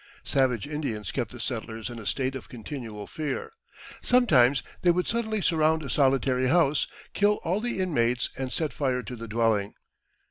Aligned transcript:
Savage 0.23 0.65
Indians 0.65 1.11
kept 1.11 1.31
the 1.31 1.39
settlers 1.39 1.87
in 1.87 1.99
a 1.99 2.07
state 2.07 2.33
of 2.33 2.49
continual 2.49 3.05
fear. 3.05 3.51
Sometimes 4.01 4.63
they 4.81 4.89
would 4.89 5.05
suddenly 5.07 5.41
surround 5.43 5.83
a 5.83 5.91
solitary 5.91 6.47
house, 6.47 6.87
kill 7.13 7.33
all 7.43 7.61
the 7.61 7.77
inmates, 7.77 8.27
and 8.35 8.51
set 8.51 8.73
fire 8.73 9.03
to 9.03 9.15
the 9.15 9.27
dwelling. 9.27 9.75